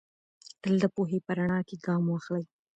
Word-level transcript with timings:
تل 0.61 0.75
د 0.83 0.85
پوهې 0.95 1.19
په 1.25 1.31
رڼا 1.37 1.59
کې 1.67 1.75
ګام 1.85 2.03
واخلئ. 2.07 2.45